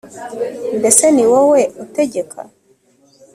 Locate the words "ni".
1.15-1.25